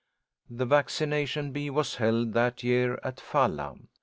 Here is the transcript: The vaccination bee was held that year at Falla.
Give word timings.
The 0.49 0.65
vaccination 0.65 1.51
bee 1.51 1.69
was 1.69 1.97
held 1.97 2.33
that 2.33 2.63
year 2.63 2.99
at 3.03 3.19
Falla. 3.21 3.75